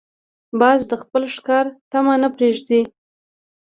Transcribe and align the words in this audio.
باز 0.59 0.79
د 0.89 0.93
خپل 1.03 1.23
ښکار 1.35 1.65
طمع 1.91 2.15
نه 2.23 2.29
پرېږدي 2.35 2.81